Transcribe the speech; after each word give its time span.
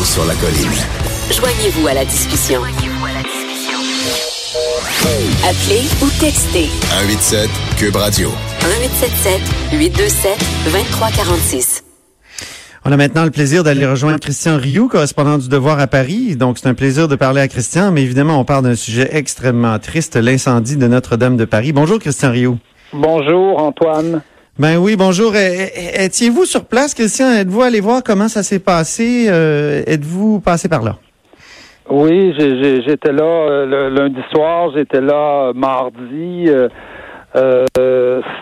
Là-haut 0.00 0.04
sur 0.04 0.24
la 0.24 0.34
colline. 0.34 0.70
Joignez-vous 1.30 1.86
à 1.86 1.94
la 1.94 2.04
discussion. 2.04 2.60
Appelez 5.44 5.82
ou 6.02 6.08
textez 6.20 6.68
187 6.90 7.50
Cube 7.76 7.96
Radio. 7.96 8.28
1877 8.28 9.78
827 9.78 10.38
2346. 10.64 11.84
On 12.84 12.92
a 12.92 12.96
maintenant 12.96 13.24
le 13.24 13.30
plaisir 13.30 13.62
d'aller 13.62 13.86
rejoindre 13.86 14.20
Christian 14.20 14.56
Rioux, 14.56 14.88
correspondant 14.88 15.38
du 15.38 15.48
Devoir 15.48 15.78
à 15.78 15.86
Paris. 15.86 16.36
Donc, 16.36 16.58
c'est 16.58 16.68
un 16.68 16.74
plaisir 16.74 17.06
de 17.08 17.16
parler 17.16 17.42
à 17.42 17.48
Christian, 17.48 17.92
mais 17.92 18.02
évidemment, 18.02 18.40
on 18.40 18.44
parle 18.44 18.64
d'un 18.64 18.76
sujet 18.76 19.08
extrêmement 19.12 19.78
triste, 19.78 20.16
l'incendie 20.16 20.76
de 20.76 20.86
Notre-Dame 20.86 21.36
de 21.36 21.44
Paris. 21.44 21.72
Bonjour, 21.72 21.98
Christian 21.98 22.30
Rioux. 22.30 22.58
Bonjour, 22.92 23.62
Antoine. 23.62 24.22
Ben 24.58 24.76
oui, 24.76 24.96
bonjour. 24.96 25.32
Étiez-vous 25.36 26.44
sur 26.44 26.64
place, 26.64 26.92
Christian? 26.92 27.30
Êtes-vous 27.30 27.62
allé 27.62 27.80
voir 27.80 28.02
comment 28.04 28.28
ça 28.28 28.42
s'est 28.42 28.58
passé? 28.58 29.26
Euh, 29.28 29.82
êtes-vous 29.86 30.40
passé 30.40 30.68
par 30.68 30.82
là? 30.82 30.96
Oui, 31.88 32.34
j'étais 32.36 33.12
là 33.12 33.22
euh, 33.22 33.66
le 33.66 33.88
lundi 33.88 34.20
soir, 34.32 34.70
j'étais 34.74 35.00
là 35.00 35.48
euh, 35.48 35.52
mardi. 35.54 36.48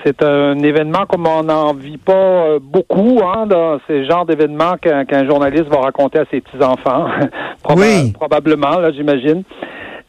c'est 0.04 0.22
un 0.22 0.58
événement 0.58 1.06
comme 1.08 1.26
on 1.26 1.44
n'en 1.44 1.74
vit 1.74 1.98
pas 1.98 2.58
beaucoup, 2.60 3.20
hein, 3.22 3.46
dans 3.46 3.78
ces 3.86 4.06
genres 4.06 4.26
d'événements 4.26 4.76
qu'un 4.80 5.26
journaliste 5.26 5.68
va 5.68 5.80
raconter 5.80 6.20
à 6.20 6.24
ses 6.30 6.40
petits-enfants. 6.40 7.06
oui. 7.76 8.12
Probablement, 8.12 8.80
là, 8.80 8.90
j'imagine. 8.92 9.44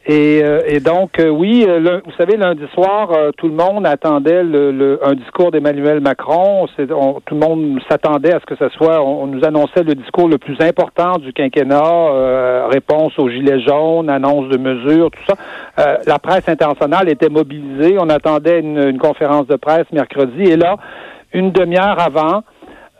Et, 0.06 0.40
euh, 0.42 0.62
et 0.66 0.80
donc, 0.80 1.18
euh, 1.18 1.28
oui, 1.28 1.66
euh, 1.68 2.00
vous 2.04 2.12
savez, 2.16 2.38
lundi 2.38 2.62
soir, 2.72 3.10
tout 3.36 3.48
le 3.48 3.54
monde 3.54 3.86
attendait 3.86 4.42
le, 4.42 4.98
un 5.04 5.14
discours 5.14 5.50
d'Emmanuel 5.50 6.00
Macron. 6.00 6.66
tout 6.76 7.34
le 7.34 7.40
monde 7.40 7.78
s'attendait 7.88 8.32
à 8.32 8.40
ce 8.40 8.46
que 8.46 8.56
ce 8.56 8.70
soit, 8.70 9.04
on, 9.04 9.26
nous 9.26 9.44
annonçait 9.44 9.82
le 9.82 9.94
discours 9.94 10.28
le 10.28 10.38
plus 10.38 10.56
important 10.60 11.18
du 11.18 11.34
quinquennat, 11.34 12.66
réponse 12.68 13.18
aux 13.18 13.28
gilets 13.28 13.60
jaunes, 13.60 14.08
annonce 14.08 14.48
de 14.48 14.56
mesures, 14.56 15.10
tout 15.10 15.22
ça. 15.28 15.98
la 16.06 16.18
presse 16.18 16.48
internationale 16.48 17.08
était 17.10 17.28
mobilisée. 17.28 17.96
On 18.00 18.08
attendait 18.08 18.60
une, 18.60 18.78
une 18.78 18.98
conférence 18.98 19.46
de 19.48 19.56
presse 19.56 19.86
mercredi. 19.92 20.44
Et 20.44 20.56
là, 20.56 20.76
une 21.32 21.52
demi-heure 21.52 22.00
avant, 22.00 22.42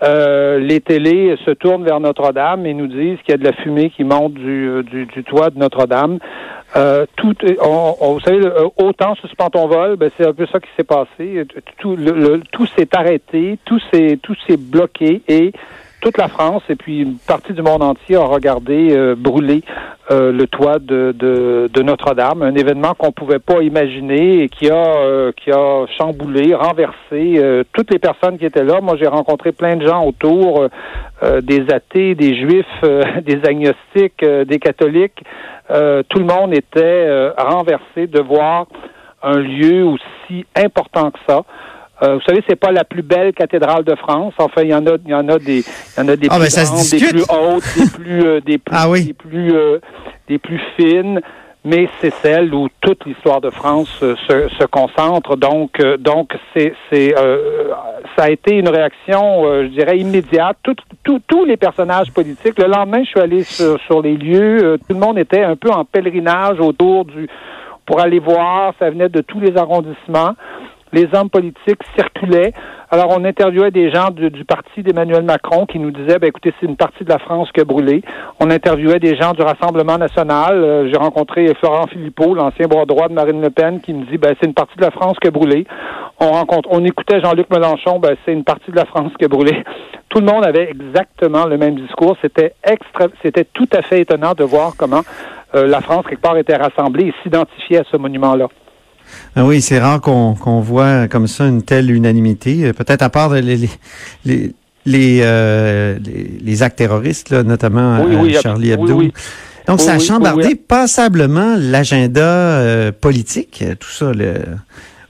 euh, 0.02 0.58
les 0.58 0.80
télés 0.80 1.36
se 1.44 1.50
tournent 1.50 1.84
vers 1.84 2.00
Notre-Dame 2.00 2.64
et 2.66 2.74
nous 2.74 2.86
disent 2.86 3.18
qu'il 3.22 3.32
y 3.32 3.34
a 3.34 3.36
de 3.36 3.44
la 3.44 3.52
fumée 3.52 3.90
qui 3.90 4.04
monte 4.04 4.34
du, 4.34 4.68
euh, 4.68 4.82
du, 4.82 5.24
toit 5.24 5.50
de 5.50 5.58
Notre-Dame. 5.58 6.18
Euh, 6.76 7.04
tout, 7.16 7.34
on, 7.62 8.14
vous 8.14 8.20
savez, 8.20 8.40
autant 8.76 9.14
suspend 9.16 9.50
ton 9.50 9.66
vol, 9.66 9.96
ben 9.96 10.10
c'est 10.16 10.26
un 10.26 10.32
peu 10.32 10.46
ça 10.46 10.60
qui 10.60 10.68
s'est 10.76 10.84
passé. 10.84 11.44
Tout, 11.78 11.96
le, 11.96 12.40
tout 12.52 12.66
s'est 12.66 12.88
arrêté, 12.94 13.58
tout 13.64 13.80
s'est 13.92 14.18
tout 14.22 14.36
s'est 14.46 14.56
bloqué 14.56 15.22
et 15.28 15.52
toute 16.00 16.18
la 16.18 16.28
France 16.28 16.62
et 16.68 16.76
puis 16.76 17.00
une 17.00 17.16
partie 17.18 17.52
du 17.52 17.62
monde 17.62 17.82
entier 17.82 18.16
a 18.16 18.24
regardé 18.24 18.96
euh, 18.96 19.14
brûler 19.16 19.62
euh, 20.10 20.32
le 20.32 20.46
toit 20.46 20.78
de, 20.78 21.82
Notre-Dame, 21.82 22.42
un 22.42 22.54
événement 22.54 22.94
qu'on 22.94 23.12
pouvait 23.12 23.38
pas 23.38 23.62
imaginer 23.62 24.42
et 24.42 24.48
qui 24.48 24.70
a 24.70 24.74
euh, 24.74 25.32
qui 25.32 25.50
a 25.50 25.86
chamboulé, 25.98 26.54
renversé 26.54 27.64
toutes 27.72 27.90
les 27.92 27.98
personnes 27.98 28.38
qui 28.38 28.44
étaient 28.44 28.64
là. 28.64 28.80
Moi, 28.80 28.96
j'ai 28.98 29.06
rencontré 29.06 29.52
plein 29.52 29.76
de 29.76 29.86
gens 29.86 30.04
autour, 30.04 30.68
des 31.42 31.66
athées, 31.72 32.14
des 32.14 32.34
juifs, 32.34 32.66
des 33.22 33.40
agnostiques, 33.46 34.24
des 34.24 34.58
catholiques. 34.58 35.22
tout 35.68 36.18
le 36.18 36.24
monde 36.24 36.54
était 36.54 37.30
renversé 37.36 38.06
de 38.06 38.20
voir 38.20 38.66
un 39.22 39.38
lieu 39.38 39.84
aussi 39.84 40.46
important 40.56 41.10
que 41.10 41.18
ça. 41.28 41.42
Euh, 42.02 42.14
vous 42.14 42.20
savez, 42.22 42.42
c'est 42.48 42.56
pas 42.56 42.72
la 42.72 42.84
plus 42.84 43.02
belle 43.02 43.32
cathédrale 43.34 43.84
de 43.84 43.94
France. 43.94 44.32
Enfin, 44.38 44.62
il 44.62 44.68
y 44.68 44.74
en 44.74 44.86
a, 44.86 44.96
il 45.04 45.10
y 45.10 45.14
en 45.14 45.28
a 45.28 45.38
des, 45.38 45.58
il 45.58 45.98
y 45.98 46.00
en 46.00 46.08
a 46.08 46.16
des 46.16 46.28
ah, 46.30 46.38
plus 46.38 46.54
ben, 46.54 46.64
grandes, 46.64 46.90
des 46.90 46.98
plus 46.98 47.22
hautes, 47.22 47.64
des 47.76 47.90
plus, 47.98 48.24
euh, 48.24 48.40
des 48.40 48.58
plus, 48.58 48.76
ah, 48.76 48.88
oui. 48.88 49.04
des 49.04 49.12
plus, 49.12 49.54
euh, 49.54 49.78
des 50.28 50.38
plus 50.38 50.60
fines. 50.76 51.20
Mais 51.62 51.90
c'est 52.00 52.14
celle 52.22 52.54
où 52.54 52.68
toute 52.80 53.04
l'histoire 53.04 53.42
de 53.42 53.50
France 53.50 53.90
se, 54.00 54.16
se, 54.16 54.64
concentre. 54.64 55.36
Donc, 55.36 55.72
donc 55.98 56.32
c'est, 56.54 56.72
c'est, 56.88 57.14
ça 58.16 58.22
a 58.24 58.30
été 58.30 58.54
une 58.54 58.70
réaction, 58.70 59.44
je 59.44 59.66
dirais 59.66 59.98
immédiate. 59.98 60.56
tous 61.04 61.44
les 61.44 61.58
personnages 61.58 62.10
politiques. 62.12 62.58
Le 62.58 62.66
lendemain, 62.66 63.02
je 63.04 63.10
suis 63.10 63.20
allé 63.20 63.42
sur, 63.42 63.78
sur 63.82 64.00
les 64.00 64.16
lieux. 64.16 64.78
tout 64.88 64.94
le 64.94 65.00
monde 65.00 65.18
était 65.18 65.42
un 65.42 65.54
peu 65.54 65.68
en 65.68 65.84
pèlerinage 65.84 66.58
autour 66.60 67.04
du, 67.04 67.28
pour 67.84 68.00
aller 68.00 68.20
voir. 68.20 68.72
Ça 68.78 68.88
venait 68.88 69.10
de 69.10 69.20
tous 69.20 69.40
les 69.40 69.54
arrondissements 69.58 70.36
les 70.92 71.08
hommes 71.14 71.30
politiques 71.30 71.82
circulaient. 71.96 72.52
Alors, 72.90 73.14
on 73.16 73.24
interviewait 73.24 73.70
des 73.70 73.90
gens 73.90 74.10
du, 74.10 74.44
parti 74.44 74.82
d'Emmanuel 74.82 75.22
Macron 75.22 75.64
qui 75.66 75.78
nous 75.78 75.92
disaient, 75.92 76.18
ben, 76.18 76.26
écoutez, 76.26 76.52
c'est 76.58 76.66
une 76.66 76.76
partie 76.76 77.04
de 77.04 77.08
la 77.08 77.18
France 77.18 77.48
qui 77.52 77.60
a 77.60 77.64
brûlé. 77.64 78.02
On 78.40 78.50
interviewait 78.50 78.98
des 78.98 79.16
gens 79.16 79.32
du 79.32 79.42
Rassemblement 79.42 79.96
national. 79.96 80.54
Euh, 80.54 80.90
j'ai 80.90 80.96
rencontré 80.96 81.52
Florent 81.60 81.86
Philippot, 81.86 82.34
l'ancien 82.34 82.66
bras 82.66 82.86
droit 82.86 83.08
de 83.08 83.14
Marine 83.14 83.40
Le 83.40 83.50
Pen, 83.50 83.80
qui 83.80 83.92
me 83.92 84.04
dit, 84.06 84.18
ben, 84.18 84.34
c'est 84.40 84.46
une 84.46 84.54
partie 84.54 84.76
de 84.76 84.82
la 84.82 84.90
France 84.90 85.16
qui 85.20 85.28
a 85.28 85.30
brûlé. 85.30 85.66
On 86.18 86.32
rencontre, 86.32 86.68
on 86.72 86.84
écoutait 86.84 87.20
Jean-Luc 87.20 87.48
Mélenchon, 87.50 88.00
ben, 88.00 88.16
c'est 88.24 88.32
une 88.32 88.44
partie 88.44 88.70
de 88.70 88.76
la 88.76 88.84
France 88.84 89.12
qui 89.18 89.24
a 89.24 89.28
brûlé. 89.28 89.62
Tout 90.08 90.18
le 90.18 90.26
monde 90.26 90.44
avait 90.44 90.68
exactement 90.68 91.46
le 91.46 91.56
même 91.56 91.76
discours. 91.76 92.16
C'était 92.20 92.54
extra, 92.64 93.06
c'était 93.22 93.44
tout 93.44 93.68
à 93.72 93.82
fait 93.82 94.00
étonnant 94.00 94.32
de 94.32 94.42
voir 94.42 94.72
comment 94.76 95.02
euh, 95.54 95.66
la 95.66 95.80
France, 95.80 96.04
quelque 96.08 96.20
part, 96.20 96.36
était 96.36 96.56
rassemblée 96.56 97.06
et 97.06 97.14
s'identifiait 97.22 97.78
à 97.78 97.84
ce 97.90 97.96
monument-là. 97.96 98.48
Ah 99.36 99.44
oui, 99.44 99.60
c'est 99.60 99.78
rare 99.78 100.00
qu'on 100.00 100.60
voit 100.60 101.08
comme 101.08 101.26
ça 101.26 101.46
une 101.46 101.62
telle 101.62 101.90
unanimité. 101.90 102.66
Euh, 102.66 102.72
peut-être 102.72 103.02
à 103.02 103.10
part 103.10 103.30
les, 103.34 103.56
les, 104.24 104.54
les, 104.86 105.20
euh, 105.22 105.98
les, 106.42 106.62
actes 106.62 106.78
terroristes, 106.78 107.30
là, 107.30 107.42
notamment 107.42 107.98
euh, 107.98 108.30
Charlie 108.42 108.72
Hebdo. 108.72 109.02
Donc, 109.66 109.80
ça 109.80 109.92
a 109.92 109.98
chambardé 109.98 110.54
passablement 110.56 111.54
l'agenda 111.58 112.90
politique, 113.00 113.62
tout 113.78 113.90
ça, 113.90 114.12
le, 114.12 114.34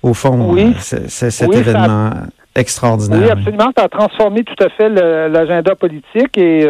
au 0.03 0.13
fond, 0.13 0.55
cet 0.81 1.43
événement 1.43 2.11
extraordinaire. 2.55 3.21
Oui, 3.23 3.31
absolument. 3.31 3.73
Ça 3.77 3.85
a 3.85 3.89
transformé 3.89 4.43
tout 4.45 4.63
à 4.63 4.69
fait 4.71 4.89
l'agenda 4.89 5.75
politique 5.77 6.37
et 6.37 6.67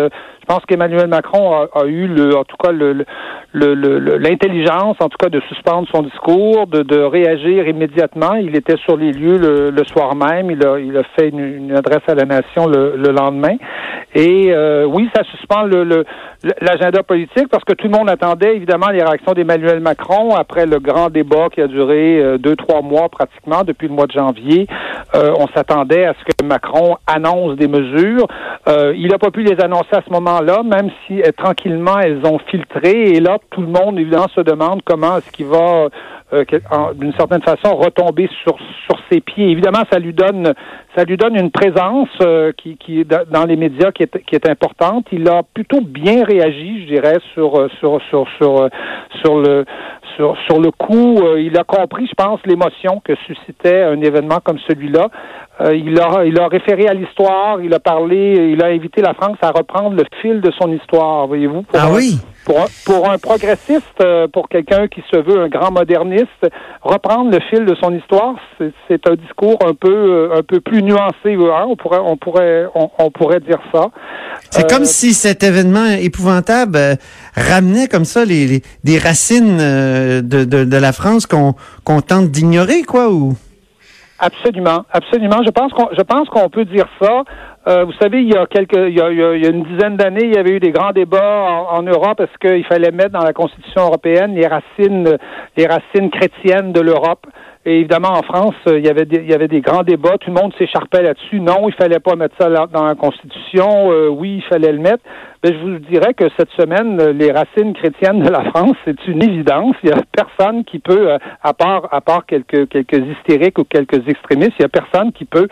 pense 0.50 0.64
qu'Emmanuel 0.66 1.06
Macron 1.06 1.68
a, 1.72 1.84
eu, 1.86 2.08
le, 2.08 2.36
en 2.36 2.42
tout 2.42 2.56
cas, 2.56 2.72
le, 2.72 3.04
l'intelligence, 3.54 4.96
en 4.98 5.08
tout 5.08 5.16
cas, 5.16 5.28
de 5.28 5.40
suspendre 5.48 5.86
son 5.92 6.02
discours, 6.02 6.66
de, 6.66 7.00
réagir 7.00 7.68
immédiatement. 7.68 8.34
Il 8.34 8.56
était 8.56 8.76
sur 8.78 8.96
les 8.96 9.12
lieux 9.12 9.38
le, 9.38 9.84
soir 9.84 10.16
même. 10.16 10.50
Il 10.50 10.64
a, 10.64 11.02
fait 11.16 11.28
une, 11.28 11.72
adresse 11.76 12.02
à 12.08 12.14
la 12.16 12.24
nation 12.24 12.66
le, 12.66 12.96
lendemain. 13.12 13.56
Et 14.12 14.50
euh, 14.50 14.86
oui, 14.86 15.08
ça 15.14 15.22
suspend 15.22 15.62
le, 15.62 16.04
l'agenda 16.60 17.04
politique 17.04 17.46
parce 17.48 17.62
que 17.62 17.74
tout 17.74 17.86
le 17.86 17.96
monde 17.96 18.10
attendait 18.10 18.56
évidemment 18.56 18.88
les 18.88 19.04
réactions 19.04 19.34
d'Emmanuel 19.34 19.78
Macron 19.78 20.34
après 20.34 20.66
le 20.66 20.80
grand 20.80 21.10
débat 21.10 21.48
qui 21.54 21.60
a 21.60 21.68
duré 21.68 22.20
euh, 22.20 22.38
deux, 22.38 22.56
trois 22.56 22.82
mois 22.82 23.08
pratiquement 23.08 23.62
depuis 23.62 23.86
le 23.86 23.94
mois 23.94 24.06
de 24.06 24.12
janvier. 24.12 24.66
Euh, 25.14 25.32
on 25.38 25.46
s'attendait 25.54 26.06
à 26.06 26.14
ce 26.14 26.24
que 26.24 26.44
Macron 26.44 26.96
annonce 27.06 27.56
des 27.56 27.68
mesures. 27.68 28.26
il 28.66 29.08
n'a 29.08 29.18
pas 29.18 29.30
pu 29.30 29.42
les 29.42 29.60
annoncer 29.62 29.92
à 29.92 30.02
ce 30.04 30.12
moment-là, 30.40 30.62
même 30.62 30.90
si 31.06 31.22
tranquillement 31.36 31.98
elles 31.98 32.24
ont 32.24 32.38
filtré. 32.38 33.12
Et 33.12 33.20
là, 33.20 33.38
tout 33.50 33.60
le 33.60 33.68
monde, 33.68 33.98
évidemment, 33.98 34.28
se 34.28 34.40
demande 34.40 34.82
comment 34.84 35.18
est-ce 35.18 35.30
qu'il 35.30 35.46
va, 35.46 35.88
euh, 36.32 36.44
d'une 36.94 37.12
certaine 37.14 37.42
façon, 37.42 37.76
retomber 37.76 38.28
sur, 38.44 38.56
sur 38.86 38.96
ses 39.10 39.20
pieds. 39.20 39.50
Évidemment, 39.50 39.82
ça 39.91 39.98
lui 39.98 40.12
donne, 40.12 40.52
ça 40.96 41.02
lui 41.04 41.16
donne 41.16 41.36
une 41.36 41.50
présence 41.50 42.08
euh, 42.22 42.52
qui, 42.56 42.76
qui 42.76 43.04
dans 43.04 43.44
les 43.46 43.56
médias 43.56 43.91
qui 43.91 44.04
est, 44.04 44.24
qui 44.24 44.36
est 44.36 44.48
importante. 44.48 45.06
Il 45.10 45.28
a 45.28 45.42
plutôt 45.42 45.80
bien 45.80 46.24
réagi, 46.24 46.82
je 46.82 46.94
dirais, 46.94 47.18
sur, 47.34 47.58
euh, 47.58 47.68
sur, 47.80 48.00
sur, 48.10 48.28
sur, 48.38 48.68
sur 49.22 49.38
le, 49.38 49.64
sur, 50.16 50.36
sur 50.46 50.60
le 50.60 50.70
coup. 50.70 51.20
il 51.36 51.58
a 51.58 51.64
compris, 51.64 52.06
je 52.06 52.14
pense, 52.14 52.41
l'émotion 52.47 53.02
que 53.04 53.14
suscitait 53.26 53.82
un 53.82 54.00
événement 54.00 54.38
comme 54.44 54.58
celui-là. 54.68 55.08
il 55.72 56.00
a, 56.00 56.24
il 56.24 56.38
a 56.38 56.47
référé 56.47 56.86
à 56.86 56.94
l'histoire. 56.94 57.60
Il 57.60 57.74
a 57.74 57.80
parlé, 57.80 58.52
il 58.52 58.62
a 58.62 58.68
invité 58.68 59.02
la 59.02 59.14
France 59.14 59.38
à 59.42 59.50
reprendre 59.50 59.97
le 59.97 60.04
fil 60.20 60.41
de 60.41 60.50
son 60.60 60.71
histoire, 60.72 61.27
voyez-vous. 61.27 61.65
Ah 61.74 61.88
oui? 61.92 62.21
Pour 62.45 62.59
un, 62.60 62.66
pour 62.87 63.10
un 63.10 63.19
progressiste, 63.19 63.84
euh, 64.01 64.27
pour 64.27 64.48
quelqu'un 64.48 64.89
qui 64.89 65.03
se 65.13 65.19
veut 65.19 65.42
un 65.42 65.48
grand 65.48 65.71
moderniste, 65.71 66.48
reprendre 66.83 67.31
le 67.31 67.39
fil 67.51 67.66
de 67.66 67.75
son 67.75 67.95
histoire, 67.95 68.34
c'est 68.89 69.07
un 69.07 69.15
discours 69.15 69.59
un 69.65 69.75
peu 69.75 69.92
euh, 69.92 70.39
un 70.39 70.42
peu 70.42 70.60
plus 70.60 70.83
nuancé. 70.83 71.34
Hein? 71.34 71.66
On 71.69 71.77
pourrait 71.77 72.01
on 72.03 72.16
pourrait 72.16 72.65
on, 72.75 73.10
pourrait 73.10 73.41
dire 73.41 73.60
ça. 73.72 73.91
C'est 74.51 74.69
comme 74.69 74.83
euh, 74.83 74.87
si 74.87 75.13
cet 75.13 75.42
événement 75.42 75.87
épouvantable 75.87 76.78
ramenait 77.37 77.89
comme 77.89 78.07
ça 78.07 78.25
les, 78.25 78.47
les 78.47 78.63
des 78.84 78.98
racines 78.98 79.59
de, 79.59 80.45
de, 80.45 80.65
de 80.65 80.77
la 80.77 80.92
France 80.92 81.27
qu'on 81.27 81.54
qu'on 81.84 82.01
tente 82.01 82.31
d'ignorer, 82.31 82.83
quoi, 82.83 83.10
ou? 83.10 83.37
Absolument, 84.22 84.84
absolument. 84.92 85.42
Je 85.44 85.50
pense 85.50 85.72
qu'on 85.72 85.88
je 85.96 86.02
pense 86.02 86.28
qu'on 86.28 86.50
peut 86.50 86.66
dire 86.66 86.86
ça. 87.00 87.24
Euh, 87.68 87.84
vous 87.84 87.92
savez, 88.00 88.20
il 88.20 88.28
y 88.28 88.36
a 88.36 88.44
quelques, 88.46 88.76
il 88.76 88.94
y 88.94 89.00
a, 89.00 89.10
il 89.10 89.44
y 89.44 89.48
une 89.48 89.64
dizaine 89.64 89.96
d'années, 89.96 90.24
il 90.24 90.34
y 90.34 90.38
avait 90.38 90.50
eu 90.50 90.60
des 90.60 90.72
grands 90.72 90.92
débats 90.92 91.46
en, 91.48 91.78
en 91.78 91.82
Europe 91.82 92.18
parce 92.18 92.36
qu'il 92.38 92.64
fallait 92.64 92.90
mettre 92.90 93.12
dans 93.12 93.24
la 93.24 93.32
Constitution 93.32 93.82
européenne 93.82 94.34
les 94.34 94.46
racines, 94.46 95.16
les 95.56 95.66
racines 95.66 96.10
chrétiennes 96.10 96.72
de 96.72 96.80
l'Europe. 96.80 97.26
Et 97.66 97.80
évidemment, 97.80 98.12
en 98.12 98.22
France, 98.22 98.54
il 98.66 98.84
y 98.84 98.89
avait 98.89 99.04
des, 99.04 99.18
il 99.18 99.30
y 99.30 99.34
avait 99.34 99.48
des 99.48 99.60
grands 99.60 99.83
débats. 99.83 100.16
Tout 100.18 100.30
le 100.30 100.41
monde 100.41 100.53
s'écharpait 100.57 101.03
là-dessus. 101.03 101.41
Non, 101.41 101.68
il 101.68 101.74
fallait 101.74 102.01
pas 102.01 102.16
mettre 102.16 102.34
ça 102.41 102.48
dans 102.48 102.84
la 102.84 102.95
Constitution. 102.95 103.92
Euh, 103.92 104.09
oui, 104.09 104.36
il 104.36 104.42
fallait 104.45 104.72
le 104.72 104.78
mettre. 104.78 105.04
ben, 105.42 105.53
je 105.53 105.59
vous 105.59 105.78
dirais 105.78 106.15
que 106.15 106.24
cette 106.39 106.48
semaine, 106.53 106.97
les 107.10 107.30
racines 107.30 107.74
chrétiennes 107.74 108.22
de 108.22 108.30
la 108.30 108.45
France, 108.51 108.77
c'est 108.86 109.07
une 109.07 109.22
évidence. 109.22 109.77
Il 109.83 109.91
y 109.91 109.92
a 109.92 109.98
personne 110.10 110.65
qui 110.65 110.78
peut, 110.78 111.10
à 111.42 111.53
part 111.53 111.89
à 111.92 112.01
part 112.01 112.24
quelques 112.24 112.66
quelques 112.71 113.04
hystériques 113.07 113.59
ou 113.59 113.65
quelques 113.65 114.09
extrémistes, 114.09 114.54
il 114.59 114.63
y 114.63 114.65
a 114.65 114.68
personne 114.68 115.13
qui 115.13 115.27
peut 115.27 115.48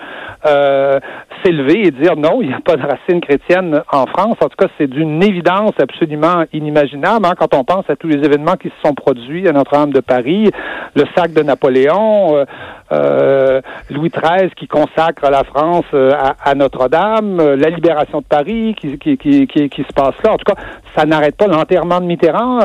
s'élever 1.44 1.88
et 1.88 1.90
dire 1.90 2.16
non, 2.16 2.40
il 2.40 2.48
n'y 2.48 2.54
a 2.54 2.60
pas 2.60 2.76
de 2.76 2.82
racines 2.82 3.20
chrétiennes 3.20 3.82
en 3.92 4.06
France. 4.06 4.36
En 4.40 4.48
tout 4.48 4.56
cas, 4.56 4.68
c'est 4.78 4.88
d'une 4.88 5.22
évidence 5.22 5.72
absolument 5.78 6.44
inimaginable 6.54 7.26
hein, 7.26 7.34
quand 7.38 7.54
on 7.54 7.64
pense 7.64 7.84
à 7.90 7.96
tous 7.96 8.08
les 8.08 8.24
événements 8.24 8.56
qui 8.56 8.68
se 8.68 8.88
sont 8.88 8.94
produits 8.94 9.46
à 9.46 9.52
Notre-Dame 9.52 9.92
de 9.92 10.00
Paris, 10.00 10.50
le 10.94 11.04
sac 11.14 11.32
de 11.32 11.42
Napoléon, 11.42 11.97
euh, 11.98 12.44
euh, 12.92 13.60
Louis 13.90 14.10
XIII 14.10 14.50
qui 14.56 14.66
consacre 14.66 15.30
la 15.30 15.44
France 15.44 15.84
euh, 15.94 16.12
à, 16.44 16.54
Notre-Dame, 16.54 17.36
la 17.36 17.70
libération 17.70 18.20
de 18.20 18.24
Paris 18.24 18.74
qui, 18.78 18.88
se 18.88 19.92
passe 19.94 20.14
là. 20.24 20.32
En 20.32 20.36
tout 20.36 20.52
cas, 20.52 20.60
ça 20.96 21.04
n'arrête 21.04 21.36
pas 21.36 21.46
l'enterrement 21.46 22.00
de 22.00 22.06
Mitterrand, 22.06 22.60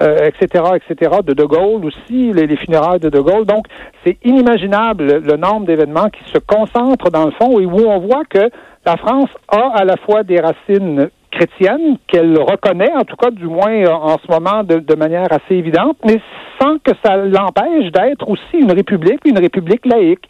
etc., 0.00 0.64
etc., 0.76 1.18
de 1.24 1.32
De 1.32 1.44
Gaulle 1.44 1.84
aussi, 1.84 2.32
les, 2.32 2.46
les 2.46 2.56
funérailles 2.56 3.00
de 3.00 3.08
De 3.08 3.20
Gaulle. 3.20 3.44
Donc, 3.44 3.66
c'est 4.04 4.18
inimaginable 4.24 5.18
le 5.18 5.36
nombre 5.36 5.66
d'événements 5.66 6.08
qui 6.08 6.24
se 6.30 6.38
concentrent 6.38 7.10
dans 7.10 7.26
le 7.26 7.32
fond 7.32 7.60
et 7.60 7.66
où 7.66 7.88
on 7.88 7.98
voit 8.00 8.24
que 8.28 8.50
la 8.84 8.96
France 8.96 9.30
a 9.48 9.72
à 9.74 9.84
la 9.84 9.96
fois 9.96 10.22
des 10.24 10.40
racines 10.40 11.08
chrétiennes 11.32 11.96
qu'elle 12.06 12.38
reconnaît, 12.38 12.92
en 12.94 13.04
tout 13.04 13.16
cas 13.16 13.30
du 13.30 13.46
moins 13.46 13.72
euh, 13.72 13.90
en 13.90 14.18
ce 14.18 14.30
moment 14.30 14.62
de, 14.62 14.94
manière 14.94 15.32
assez 15.32 15.56
évidente, 15.56 15.96
mais 16.04 16.20
sans 16.60 16.78
que 16.78 16.92
ça 17.04 17.16
l'empêche 17.16 17.90
d'être 17.90 18.28
aussi 18.28 18.58
une 18.58 18.70
république, 18.70 19.20
une 19.24 19.38
république 19.38 19.84
laïque. 19.86 20.28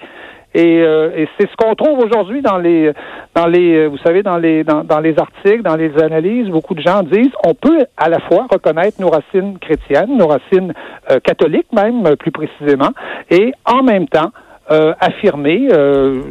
Et, 0.54 0.82
euh, 0.82 1.24
c'est 1.38 1.48
ce 1.50 1.56
qu'on 1.56 1.74
trouve 1.74 1.98
aujourd'hui 1.98 2.42
dans 2.42 2.58
les, 2.58 2.92
dans 3.34 3.46
les, 3.46 3.86
vous 3.86 3.98
savez, 3.98 4.22
dans 4.22 4.36
les, 4.36 4.64
dans, 4.64 4.84
dans, 4.84 5.00
les 5.00 5.18
articles, 5.18 5.62
dans 5.62 5.76
les 5.76 5.92
analyses. 6.02 6.48
Beaucoup 6.48 6.74
de 6.74 6.82
gens 6.82 7.02
disent 7.02 7.32
on 7.44 7.54
peut 7.54 7.86
à 7.96 8.08
la 8.08 8.20
fois 8.20 8.46
reconnaître 8.50 9.00
nos 9.00 9.08
racines 9.08 9.58
chrétiennes, 9.58 10.16
nos 10.16 10.28
racines 10.28 10.72
euh, 11.10 11.20
catholiques 11.20 11.72
même 11.72 12.16
plus 12.16 12.30
précisément, 12.30 12.90
et 13.30 13.52
en 13.64 13.82
même 13.82 14.06
temps 14.08 14.30
euh, 14.70 14.94
affirmer 15.00 15.68
euh, 15.72 16.22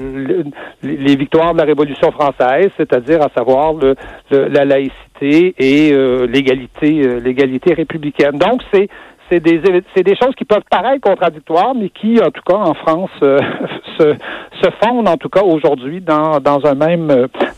les 0.81 1.15
victoires 1.17 1.53
de 1.53 1.57
la 1.57 1.65
Révolution 1.65 2.11
française, 2.11 2.69
c'est-à-dire 2.77 3.21
à 3.21 3.29
savoir 3.35 3.73
le, 3.73 3.95
la 4.31 4.63
laïcité 4.63 5.53
et 5.57 5.91
euh, 5.91 6.25
l'égalité, 6.27 7.19
l'égalité 7.19 7.73
républicaine. 7.73 8.37
Donc 8.37 8.61
c'est 8.73 8.87
c'est 9.29 9.39
des, 9.39 9.61
c'est 9.95 10.03
des 10.03 10.15
choses 10.15 10.35
qui 10.35 10.45
peuvent 10.45 10.63
paraître 10.69 11.01
contradictoires, 11.01 11.73
mais 11.73 11.89
qui, 11.89 12.19
en 12.21 12.31
tout 12.31 12.41
cas, 12.45 12.57
en 12.57 12.73
France, 12.73 13.11
se, 13.21 14.15
se 14.61 14.69
fondent, 14.83 15.07
en 15.07 15.15
tout 15.15 15.29
cas, 15.29 15.41
aujourd'hui, 15.41 16.01
dans, 16.01 16.41
dans 16.41 16.65
un 16.65 16.75
même, 16.75 17.07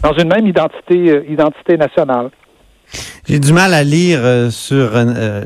dans 0.04 0.14
une 0.14 0.28
même 0.28 0.46
identité, 0.46 1.24
identité 1.28 1.76
nationale. 1.78 2.30
J'ai 3.26 3.40
du 3.40 3.54
mal 3.54 3.74
à 3.74 3.84
lire 3.84 4.20
euh, 4.24 4.50
sur 4.50 4.92
euh, 4.96 5.44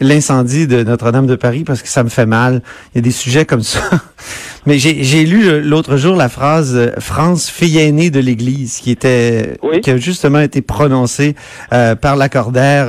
l'incendie 0.00 0.66
de 0.66 0.82
Notre-Dame 0.82 1.28
de 1.28 1.36
Paris 1.36 1.62
parce 1.64 1.82
que 1.82 1.88
ça 1.88 2.02
me 2.02 2.08
fait 2.08 2.26
mal. 2.26 2.62
Il 2.92 2.98
y 2.98 2.98
a 2.98 3.02
des 3.02 3.12
sujets 3.12 3.44
comme 3.44 3.62
ça. 3.62 3.80
Mais 4.66 4.76
j'ai 4.76 5.24
lu 5.24 5.48
euh, 5.48 5.60
l'autre 5.60 5.96
jour 5.96 6.16
la 6.16 6.28
phrase 6.28 6.92
France 6.98 7.48
fille 7.48 7.78
aînée 7.78 8.10
de 8.10 8.18
l'Église 8.18 8.80
qui 8.80 8.90
était 8.90 9.56
qui 9.82 9.90
a 9.90 9.96
justement 9.96 10.40
été 10.40 10.60
prononcée 10.60 11.36
par 11.70 12.16
l'accordaire 12.16 12.88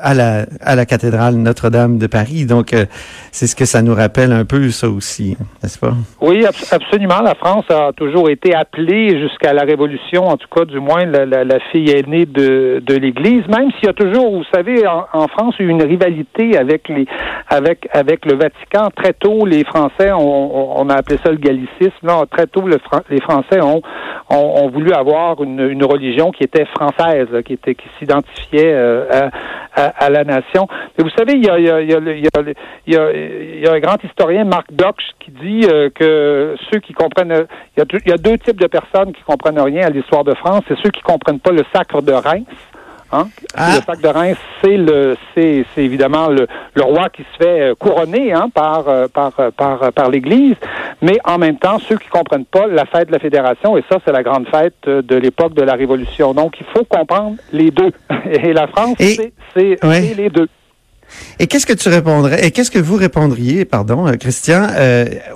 à 0.00 0.14
la 0.14 0.46
à 0.60 0.76
la 0.76 0.86
cathédrale 0.86 1.34
Notre-Dame 1.34 1.98
de 1.98 2.06
Paris. 2.06 2.46
Donc 2.46 2.74
c'est 3.32 3.48
ce 3.48 3.56
que 3.56 3.64
ça 3.64 3.82
nous 3.82 3.94
rappelle 3.94 4.32
un 4.32 4.44
peu 4.44 4.70
ça 4.70 4.88
aussi, 4.88 5.36
n'est-ce 5.62 5.78
pas? 5.78 5.94
Oui, 6.20 6.44
absolument. 6.70 7.20
La 7.20 7.34
France 7.34 7.64
a 7.70 7.90
toujours 7.94 8.30
été 8.30 8.54
appelée 8.54 9.20
jusqu'à 9.20 9.52
la 9.52 9.62
Révolution, 9.62 10.28
en 10.28 10.36
tout 10.36 10.48
cas 10.54 10.64
du 10.64 10.78
moins 10.78 11.04
la, 11.04 11.26
la, 11.26 11.44
la 11.44 11.58
fille 11.72 11.90
aînée 11.90 12.24
de, 12.24 12.69
de 12.78 12.94
l'Église, 12.94 13.46
même 13.48 13.70
s'il 13.72 13.86
y 13.86 13.88
a 13.88 13.92
toujours, 13.92 14.30
vous 14.30 14.44
savez, 14.52 14.86
en, 14.86 15.26
France, 15.28 15.58
eu 15.58 15.68
une 15.68 15.82
rivalité 15.82 16.56
avec 16.56 16.88
les, 16.88 17.06
avec, 17.48 17.88
avec 17.92 18.24
le 18.26 18.34
Vatican. 18.34 18.90
Très 18.94 19.12
tôt, 19.12 19.44
les 19.46 19.64
Français, 19.64 20.12
on, 20.12 20.80
on 20.80 20.88
a 20.88 20.94
appelé 20.94 21.18
ça 21.24 21.30
le 21.30 21.38
gallicisme. 21.38 22.04
Là, 22.04 22.24
très 22.30 22.46
tôt, 22.46 22.66
le, 22.66 22.78
les 23.10 23.20
Français 23.20 23.60
ont, 23.60 23.82
ont, 24.28 24.68
voulu 24.68 24.92
avoir 24.92 25.42
une, 25.42 25.60
une, 25.60 25.84
religion 25.84 26.30
qui 26.30 26.44
était 26.44 26.66
française, 26.66 27.28
qui 27.44 27.54
était, 27.54 27.74
qui 27.74 27.86
s'identifiait 27.98 28.72
euh, 28.72 29.28
à, 29.74 29.86
à, 30.04 30.10
la 30.10 30.24
nation. 30.24 30.66
Mais 30.96 31.04
vous 31.04 31.10
savez, 31.10 31.34
il 31.34 31.44
y 31.44 31.48
a, 32.98 33.72
un 33.72 33.80
grand 33.80 34.02
historien, 34.04 34.44
Marc 34.44 34.72
Dox, 34.72 35.04
qui 35.20 35.30
dit 35.30 35.66
euh, 35.68 35.90
que 35.94 36.56
ceux 36.70 36.80
qui 36.80 36.92
comprennent, 36.92 37.46
il 37.76 37.80
y, 37.80 37.82
a, 37.82 37.98
il 38.04 38.10
y 38.10 38.12
a 38.12 38.18
deux 38.18 38.38
types 38.38 38.60
de 38.60 38.66
personnes 38.66 39.12
qui 39.12 39.22
comprennent 39.22 39.60
rien 39.60 39.86
à 39.86 39.90
l'histoire 39.90 40.24
de 40.24 40.34
France. 40.34 40.62
C'est 40.68 40.78
ceux 40.82 40.90
qui 40.90 41.02
comprennent 41.02 41.40
pas 41.40 41.52
le 41.52 41.64
sacre 41.72 42.02
de 42.02 42.12
Reims 42.12 42.46
Hein? 43.12 43.28
Ah. 43.54 43.76
Le 43.76 43.82
sac 43.82 44.00
de 44.00 44.08
Reims, 44.08 44.36
c'est 44.62 44.76
le, 44.76 45.16
c'est, 45.34 45.64
évidemment 45.76 46.28
le, 46.28 46.46
le, 46.74 46.82
roi 46.82 47.08
qui 47.08 47.22
se 47.22 47.44
fait 47.44 47.60
euh, 47.60 47.74
couronner 47.74 48.32
hein, 48.32 48.48
par, 48.54 48.88
euh, 48.88 49.08
par, 49.08 49.32
euh, 49.40 49.50
par, 49.50 49.92
par 49.92 50.10
l'Église, 50.10 50.54
mais 51.02 51.18
en 51.24 51.38
même 51.38 51.58
temps, 51.58 51.78
ceux 51.80 51.96
qui 51.96 52.08
comprennent 52.08 52.44
pas 52.44 52.68
la 52.68 52.84
fête 52.86 53.08
de 53.08 53.12
la 53.12 53.18
Fédération, 53.18 53.76
et 53.76 53.84
ça, 53.90 53.98
c'est 54.04 54.12
la 54.12 54.22
grande 54.22 54.46
fête 54.48 54.76
de 54.86 55.16
l'époque 55.16 55.54
de 55.54 55.62
la 55.62 55.74
Révolution. 55.74 56.34
Donc, 56.34 56.54
il 56.60 56.66
faut 56.72 56.84
comprendre 56.84 57.36
les 57.52 57.70
deux. 57.70 57.90
Et 58.30 58.52
la 58.52 58.68
France, 58.68 58.96
c'est, 58.98 59.32
c'est, 59.54 59.78
les 60.16 60.30
deux. 60.30 60.48
Et 61.40 61.48
qu'est-ce 61.48 61.66
que 61.66 61.72
tu 61.72 61.88
répondrais, 61.88 62.46
et 62.46 62.52
qu'est-ce 62.52 62.70
que 62.70 62.78
vous 62.78 62.94
répondriez, 62.94 63.64
pardon, 63.64 64.06
Christian, 64.20 64.68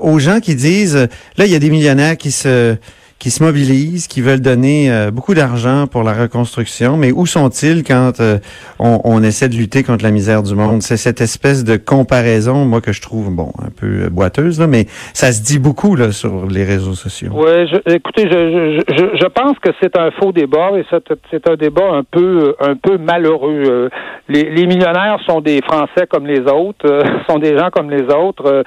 aux 0.01 0.21
gens 0.21 0.39
qui 0.39 0.55
disent, 0.55 1.09
là, 1.37 1.47
il 1.47 1.51
y 1.51 1.57
a 1.57 1.59
des 1.59 1.71
millionnaires 1.71 2.17
qui 2.17 2.31
se 2.31 2.77
qui 3.19 3.31
se 3.31 3.43
mobilisent, 3.43 4.07
qui 4.07 4.21
veulent 4.21 4.41
donner 4.41 4.91
euh, 4.91 5.11
beaucoup 5.11 5.35
d'argent 5.35 5.87
pour 5.87 6.03
la 6.03 6.13
reconstruction, 6.13 6.97
mais 6.97 7.13
où 7.13 7.27
sont-ils 7.27 7.83
quand 7.85 8.21
euh, 8.21 8.39
on, 8.79 9.01
on, 9.05 9.23
essaie 9.23 9.49
de 9.49 9.55
lutter 9.55 9.83
contre 9.83 10.05
la 10.05 10.11
misère 10.11 10.43
du 10.43 10.55
monde? 10.55 10.83
C'est 10.83 10.97
cette 10.97 11.21
espèce 11.21 11.65
de 11.65 11.77
comparaison, 11.77 12.65
moi, 12.65 12.81
que 12.81 12.93
je 12.93 13.01
trouve, 13.01 13.35
bon, 13.35 13.53
un 13.63 13.71
peu 13.71 14.09
boiteuse, 14.11 14.61
là, 14.61 14.67
mais 14.67 14.87
ça 15.15 15.33
se 15.33 15.43
dit 15.43 15.59
beaucoup 15.59 15.97
là, 15.97 16.13
sur 16.13 16.47
les 16.47 16.65
réseaux 16.65 16.95
sociaux. 16.95 17.31
Oui, 17.35 17.71
écoutez, 17.87 18.29
je, 18.31 18.83
je, 18.89 19.05
je, 19.19 19.27
pense 19.27 19.59
que 19.61 19.71
c'est 19.81 19.97
un 19.97 20.11
faux 20.11 20.33
débat 20.33 20.73
et 20.77 20.85
c'est 21.31 21.49
un 21.49 21.57
débat 21.57 21.93
un 21.93 22.03
peu, 22.05 22.55
un 22.61 22.77
peu 22.77 22.99
malheureux. 22.99 23.63
Euh, 23.67 23.89
les, 24.29 24.51
les 24.51 24.67
millionnaires 24.67 25.19
sont 25.27 25.41
des 25.41 25.61
Français 25.63 26.07
comme 26.11 26.27
les 26.27 26.41
autres, 26.41 27.03
sont 27.29 27.39
des 27.39 27.57
gens 27.57 27.71
comme 27.71 27.91
les 27.91 28.05
autres. 28.13 28.65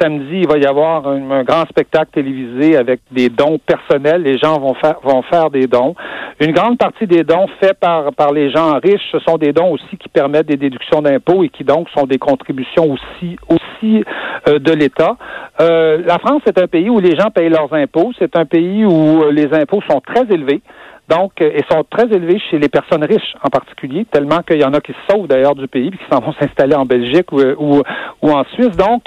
samedi, 0.00 0.40
il 0.42 0.48
va 0.48 0.58
y 0.58 0.64
avoir 0.64 1.06
un 1.06 1.42
grand 1.42 1.66
spectacle 1.68 2.10
télévisé 2.14 2.76
avec 2.76 3.00
des 3.10 3.28
dons 3.28 3.47
personnel, 3.56 4.22
les 4.22 4.36
gens 4.36 4.58
vont 4.58 4.74
faire 4.74 4.96
vont 5.02 5.22
faire 5.22 5.48
des 5.48 5.66
dons. 5.66 5.94
Une 6.40 6.52
grande 6.52 6.76
partie 6.76 7.06
des 7.06 7.24
dons 7.24 7.46
faits 7.60 7.78
par 7.80 8.12
par 8.12 8.32
les 8.32 8.50
gens 8.50 8.78
riches, 8.82 9.08
ce 9.10 9.18
sont 9.20 9.38
des 9.38 9.52
dons 9.52 9.70
aussi 9.70 9.96
qui 9.96 10.10
permettent 10.10 10.48
des 10.48 10.58
déductions 10.58 11.00
d'impôts 11.00 11.42
et 11.44 11.48
qui 11.48 11.64
donc 11.64 11.88
sont 11.90 12.04
des 12.04 12.18
contributions 12.18 12.92
aussi 12.92 13.38
aussi 13.48 14.04
euh, 14.48 14.58
de 14.58 14.72
l'État. 14.72 15.16
Euh, 15.60 16.02
la 16.04 16.18
France 16.18 16.42
est 16.46 16.60
un 16.60 16.66
pays 16.66 16.90
où 16.90 17.00
les 17.00 17.16
gens 17.16 17.30
payent 17.30 17.48
leurs 17.48 17.72
impôts. 17.72 18.12
C'est 18.18 18.36
un 18.36 18.44
pays 18.44 18.84
où 18.84 19.22
euh, 19.22 19.32
les 19.32 19.52
impôts 19.54 19.80
sont 19.88 20.00
très 20.00 20.26
élevés. 20.30 20.60
Donc, 21.08 21.32
et 21.40 21.64
sont 21.70 21.84
très 21.88 22.04
élevés 22.04 22.38
chez 22.50 22.58
les 22.58 22.68
personnes 22.68 23.04
riches 23.04 23.34
en 23.42 23.48
particulier, 23.48 24.04
tellement 24.10 24.42
qu'il 24.42 24.60
y 24.60 24.64
en 24.64 24.74
a 24.74 24.80
qui 24.80 24.92
se 24.92 24.98
sauvent 25.08 25.26
d'ailleurs 25.26 25.54
du 25.54 25.66
pays 25.66 25.90
puis 25.90 25.98
qui 25.98 26.04
s'en 26.14 26.20
vont 26.20 26.32
s'installer 26.40 26.74
en 26.74 26.84
Belgique 26.84 27.32
ou, 27.32 27.40
ou, 27.40 28.30
en 28.30 28.44
Suisse. 28.52 28.76
Donc, 28.76 29.04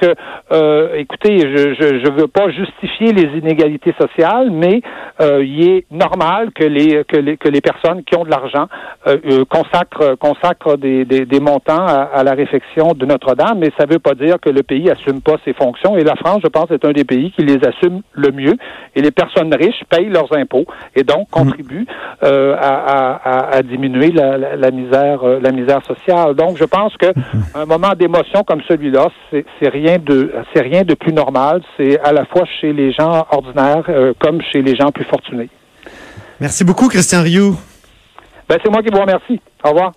euh, 0.51 0.95
écoutez, 0.95 1.39
je, 1.39 1.73
je 1.75 1.91
je 2.03 2.11
veux 2.11 2.27
pas 2.27 2.49
justifier 2.49 3.13
les 3.13 3.37
inégalités 3.37 3.93
sociales, 3.99 4.49
mais 4.51 4.81
euh, 5.21 5.43
il 5.43 5.69
est 5.69 5.85
normal 5.91 6.51
que 6.53 6.63
les 6.63 7.03
que 7.05 7.17
les 7.17 7.37
que 7.37 7.47
les 7.47 7.61
personnes 7.61 8.03
qui 8.03 8.15
ont 8.17 8.23
de 8.23 8.29
l'argent 8.29 8.67
euh, 9.07 9.17
euh 9.25 9.45
consacrent 9.45 10.15
consacrent 10.15 10.77
des, 10.77 11.05
des, 11.05 11.25
des 11.25 11.39
montants 11.39 11.85
à, 11.85 12.09
à, 12.13 12.23
la 12.23 12.33
réfection 12.33 12.93
de 12.93 13.05
Notre-Dame, 13.05 13.59
mais 13.59 13.71
ça 13.77 13.85
veut 13.85 13.99
pas 13.99 14.15
dire 14.15 14.39
que 14.39 14.49
le 14.49 14.63
pays 14.63 14.89
assume 14.89 15.21
pas 15.21 15.35
ses 15.45 15.53
fonctions. 15.53 15.97
Et 15.97 16.03
la 16.03 16.15
France, 16.15 16.41
je 16.43 16.49
pense, 16.49 16.71
est 16.71 16.83
un 16.85 16.91
des 16.91 17.03
pays 17.03 17.31
qui 17.31 17.43
les 17.43 17.59
assume 17.65 18.01
le 18.13 18.31
mieux. 18.31 18.55
Et 18.95 19.01
les 19.01 19.11
personnes 19.11 19.53
riches 19.53 19.83
payent 19.89 20.09
leurs 20.09 20.31
impôts 20.35 20.65
et 20.95 21.03
donc 21.03 21.27
mmh. 21.27 21.31
contribuent 21.31 21.87
euh, 22.23 22.55
à, 22.59 23.55
à, 23.57 23.63
diminuer 23.63 24.11
la, 24.11 24.37
la, 24.37 24.71
misère, 24.71 25.23
euh, 25.23 25.39
la 25.41 25.51
misère 25.51 25.83
sociale. 25.85 26.35
Donc, 26.35 26.57
je 26.57 26.65
pense 26.65 26.95
que 26.97 27.07
un 27.55 27.65
moment 27.65 27.93
d'émotion 27.97 28.43
comme 28.43 28.61
celui-là, 28.67 29.07
c'est 29.31 29.69
rien 29.69 29.97
de, 29.97 30.31
c'est 30.53 30.61
rien 30.61 30.83
de 30.83 30.93
plus 30.93 31.13
normal. 31.13 31.61
C'est 31.77 31.99
à 32.01 32.11
la 32.11 32.25
fois 32.25 32.43
chez 32.59 32.73
les 32.73 32.91
gens 32.91 33.25
ordinaires 33.31 33.83
euh, 33.89 34.13
comme 34.19 34.41
chez 34.41 34.61
les 34.61 34.75
gens 34.75 34.91
plus 34.91 35.05
fortunés. 35.11 35.49
Merci 36.39 36.63
beaucoup, 36.63 36.87
Christian 36.87 37.21
Rioux. 37.21 37.55
Ben, 38.49 38.57
c'est 38.63 38.71
moi 38.71 38.81
qui 38.81 38.89
vous 38.89 38.99
remercie. 38.99 39.39
Au 39.63 39.69
revoir. 39.69 39.91